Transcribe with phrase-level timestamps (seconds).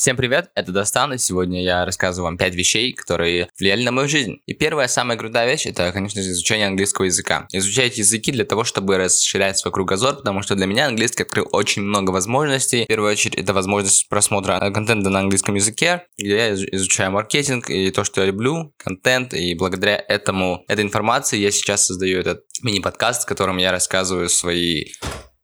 [0.00, 4.08] Всем привет, это Достан, и сегодня я рассказываю вам 5 вещей, которые влияли на мою
[4.08, 4.38] жизнь.
[4.46, 7.46] И первая, самая крутая вещь, это, конечно же, изучение английского языка.
[7.52, 11.82] Изучайте языки для того, чтобы расширять свой кругозор, потому что для меня английский открыл очень
[11.82, 12.84] много возможностей.
[12.84, 17.90] В первую очередь, это возможность просмотра контента на английском языке, где я изучаю маркетинг и
[17.90, 23.24] то, что я люблю, контент, и благодаря этому, этой информации я сейчас создаю этот мини-подкаст,
[23.24, 24.86] в котором я рассказываю свои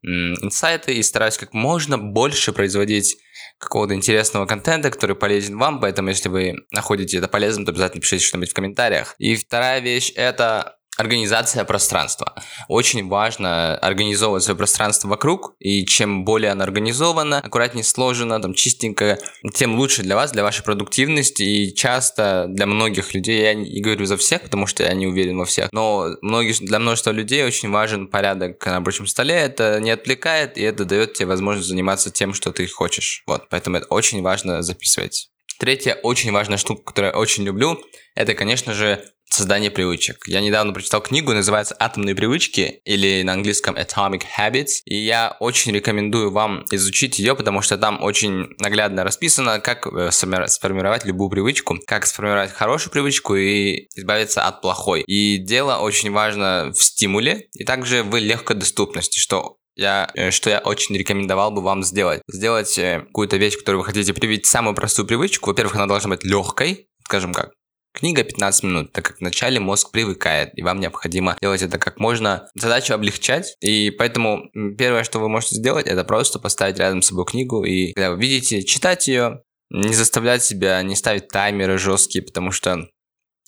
[0.07, 3.17] инсайты и стараюсь как можно больше производить
[3.57, 8.23] какого-то интересного контента, который полезен вам, поэтому если вы находите это полезным, то обязательно пишите
[8.23, 9.15] что-нибудь в комментариях.
[9.17, 12.33] И вторая вещь это Организация пространства.
[12.67, 19.19] Очень важно организовывать свое пространство вокруг, и чем более оно организовано, аккуратнее сложено, там чистенько,
[19.53, 24.05] тем лучше для вас, для вашей продуктивности, и часто для многих людей, я не говорю
[24.05, 27.69] за всех, потому что я не уверен во всех, но многих, для множества людей очень
[27.69, 32.33] важен порядок на рабочем столе, это не отвлекает, и это дает тебе возможность заниматься тем,
[32.33, 33.23] что ты хочешь.
[33.27, 35.29] Вот, поэтому это очень важно записывать.
[35.59, 37.79] Третья очень важная штука, которую я очень люблю,
[38.15, 40.27] это, конечно же, создание привычек.
[40.27, 45.73] Я недавно прочитал книгу, называется «Атомные привычки» или на английском «Atomic Habits», и я очень
[45.73, 51.77] рекомендую вам изучить ее, потому что там очень наглядно расписано, как э, сформировать любую привычку,
[51.85, 55.01] как сформировать хорошую привычку и избавиться от плохой.
[55.03, 60.59] И дело очень важно в стимуле и также в легкодоступности, что я, э, что я
[60.59, 62.21] очень рекомендовал бы вам сделать.
[62.27, 65.49] Сделать э, какую-то вещь, которую вы хотите привить, самую простую привычку.
[65.49, 67.51] Во-первых, она должна быть легкой, скажем как,
[67.93, 72.47] Книга 15 минут, так как вначале мозг привыкает, и вам необходимо делать это как можно,
[72.53, 77.25] задачу облегчать, и поэтому первое, что вы можете сделать, это просто поставить рядом с собой
[77.25, 79.41] книгу, и когда вы видите, читать ее,
[79.71, 82.87] не заставлять себя, не ставить таймеры жесткие, потому что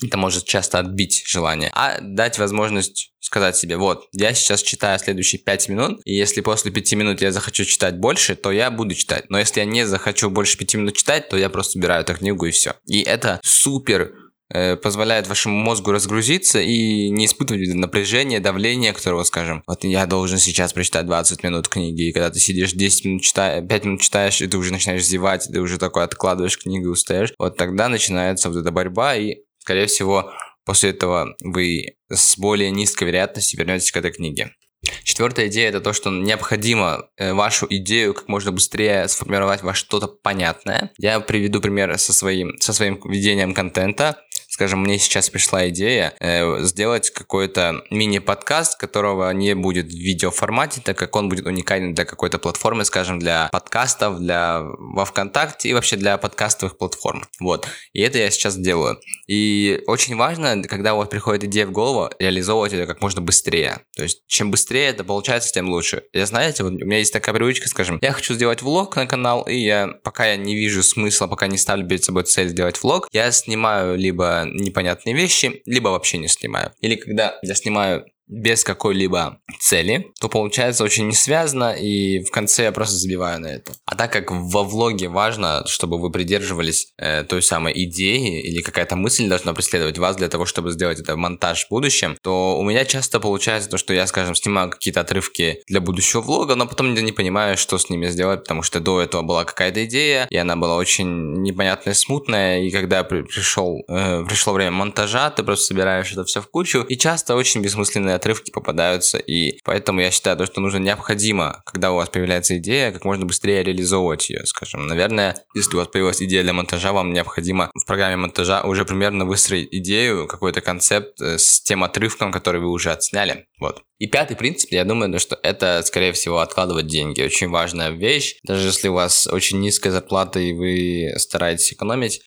[0.04, 5.40] это может часто отбить желание, а дать возможность сказать себе, вот, я сейчас читаю следующие
[5.40, 9.30] 5 минут, и если после 5 минут я захочу читать больше, то я буду читать.
[9.30, 12.46] Но если я не захочу больше 5 минут читать, то я просто убираю эту книгу
[12.46, 12.74] и все.
[12.88, 14.14] И это супер
[14.52, 20.40] Э, позволяет вашему мозгу разгрузиться и не испытывать напряжение, давление, которого, скажем, вот я должен
[20.40, 24.42] сейчас прочитать 20 минут книги, и когда ты сидишь 10 минут читаешь, 5 минут читаешь,
[24.42, 27.90] и ты уже начинаешь зевать, и ты уже такой откладываешь книгу и устаешь, вот тогда
[27.90, 29.36] начинается вот эта борьба, и,
[29.70, 30.32] скорее всего,
[30.66, 34.56] после этого вы с более низкой вероятностью вернетесь к этой книге.
[35.04, 40.08] Четвертая идея это то, что необходимо э, вашу идею как можно быстрее сформировать во что-то
[40.08, 40.92] понятное.
[40.98, 44.18] Я приведу пример со своим, со своим ведением контента
[44.60, 50.98] скажем, мне сейчас пришла идея э, сделать какой-то мини-подкаст, которого не будет в видеоформате, так
[50.98, 55.96] как он будет уникален для какой-то платформы, скажем, для подкастов, для во ВКонтакте и вообще
[55.96, 57.24] для подкастовых платформ.
[57.40, 57.70] Вот.
[57.94, 59.00] И это я сейчас делаю.
[59.28, 63.86] И очень важно, когда вас приходит идея в голову, реализовывать это как можно быстрее.
[63.96, 66.04] То есть, чем быстрее это получается, тем лучше.
[66.12, 69.44] Я, знаете, вот у меня есть такая привычка, скажем, я хочу сделать влог на канал,
[69.44, 73.08] и я, пока я не вижу смысла, пока не ставлю перед собой цель сделать влог,
[73.14, 76.74] я снимаю либо непонятные вещи, либо вообще не снимаю.
[76.82, 82.64] Или когда я снимаю без какой-либо цели, то получается очень не связано, и в конце
[82.64, 83.74] я просто забиваю на это.
[83.86, 88.96] А так как во влоге важно, чтобы вы придерживались э, той самой идеи, или какая-то
[88.96, 92.86] мысль должна преследовать вас для того, чтобы сделать это монтаж в будущем, то у меня
[92.86, 97.02] часто получается то, что я, скажем, снимаю какие-то отрывки для будущего влога, но потом я
[97.02, 100.56] не понимаю, что с ними сделать, потому что до этого была какая-то идея, и она
[100.56, 106.12] была очень непонятная, смутная, и когда при пришел, э, пришло время монтажа, ты просто собираешь
[106.12, 110.62] это все в кучу, и часто очень бессмысленные отрывки попадаются, и поэтому я считаю, что
[110.62, 114.88] нужно необходимо, когда у вас появляется идея, как можно быстрее реализовывать ее, скажем.
[114.88, 119.26] Наверное, если у вас появилась идея для монтажа, вам необходимо в программе монтажа уже примерно
[119.26, 123.46] выстроить идею, какой-то концепт э, с тем отрывком, который вы уже отсняли.
[123.60, 123.84] Вот.
[124.00, 127.22] И пятый принцип, я думаю, что это, скорее всего, откладывать деньги.
[127.22, 128.38] Очень важная вещь.
[128.44, 132.22] Даже если у вас очень низкая зарплата и вы стараетесь экономить,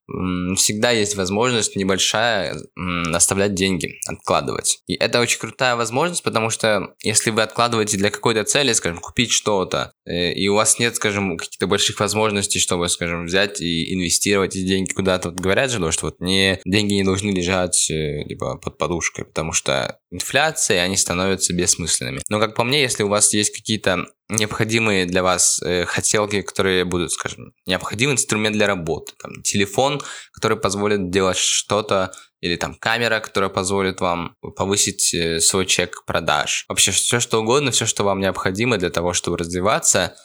[0.57, 2.57] всегда есть возможность небольшая
[3.13, 4.81] оставлять деньги, откладывать.
[4.87, 9.31] И это очень крутая возможность, потому что если вы откладываете для какой-то цели, скажем, купить
[9.31, 14.55] что-то, э, и у вас нет, скажем, каких-то больших возможностей, чтобы, скажем, взять и инвестировать
[14.55, 18.59] эти деньги куда-то, вот говорят же, что вот не, деньги не должны лежать э, либо
[18.59, 22.21] под подушкой, потому что инфляция, они становятся бессмысленными.
[22.29, 26.85] Но, как по мне, если у вас есть какие-то необходимые для вас э, хотелки, которые
[26.85, 30.01] будут, скажем, необходимый инструмент для работы, там, телефон,
[30.33, 36.65] который позволит делать что-то, или там камера, которая позволит вам повысить э, свой чек продаж.
[36.69, 40.17] Вообще все что угодно, все, что вам необходимо для того, чтобы развиваться.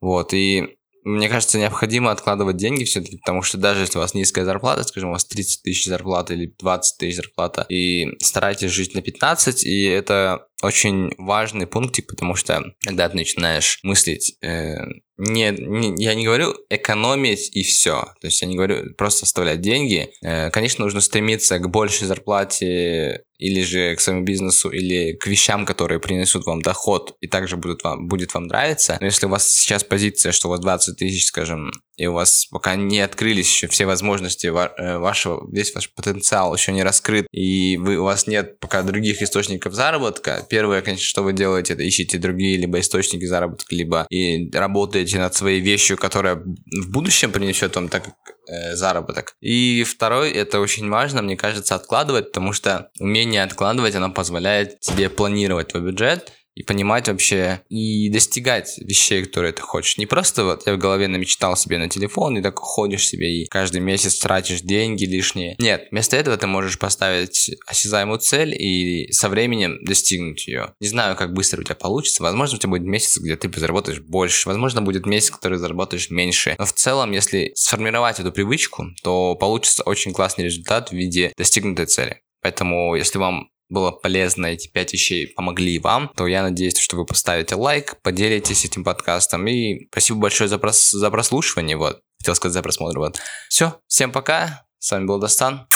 [0.00, 4.44] Вот, и мне кажется, необходимо откладывать деньги все-таки, потому что даже если у вас низкая
[4.44, 9.02] зарплата, скажем, у вас 30 тысяч зарплата или 20 тысяч зарплата, и старайтесь жить на
[9.02, 14.78] 15, и это очень важный пунктик, потому что когда ты начинаешь мыслить э,
[15.16, 18.12] не, не, я не говорю экономить и все.
[18.20, 20.10] То есть я не говорю просто оставлять деньги.
[20.22, 25.66] Э, конечно, нужно стремиться к большей зарплате или же к своему бизнесу, или к вещам,
[25.66, 28.96] которые принесут вам доход и также будут вам, будет вам нравиться.
[29.00, 32.46] Но если у вас сейчас позиция, что у вас 20 тысяч, скажем, и у вас
[32.50, 37.76] пока не открылись еще все возможности э, вашего, весь ваш потенциал еще не раскрыт, и
[37.78, 42.18] вы, у вас нет пока других источников заработка, первое, конечно, что вы делаете, это ищите
[42.18, 47.88] другие либо источники заработка, либо и работаете над своей вещью, которая в будущем принесет вам
[47.88, 48.08] так
[48.46, 49.34] э, заработок.
[49.40, 55.08] И второй, это очень важно, мне кажется, откладывать, потому что умение откладывать, оно позволяет тебе
[55.08, 59.98] планировать твой бюджет, и понимать вообще и достигать вещей, которые ты хочешь.
[59.98, 63.46] Не просто вот я в голове намечтал себе на телефон и так ходишь себе и
[63.46, 65.54] каждый месяц тратишь деньги лишние.
[65.58, 70.72] Нет, вместо этого ты можешь поставить осязаемую цель и со временем достигнуть ее.
[70.80, 72.22] Не знаю, как быстро у тебя получится.
[72.22, 74.48] Возможно, у тебя будет месяц, где ты заработаешь больше.
[74.48, 76.56] Возможно, будет месяц, который заработаешь меньше.
[76.58, 81.86] Но в целом, если сформировать эту привычку, то получится очень классный результат в виде достигнутой
[81.86, 82.22] цели.
[82.40, 87.04] Поэтому, если вам было полезно, эти пять вещей помогли вам, то я надеюсь, что вы
[87.04, 89.46] поставите лайк, поделитесь этим подкастом.
[89.46, 91.76] И спасибо большое за, прос за прослушивание.
[91.76, 92.00] Вот.
[92.20, 92.98] Хотел сказать за просмотр.
[92.98, 93.18] Вот.
[93.48, 94.64] Все, всем пока.
[94.78, 95.66] С вами был Достан.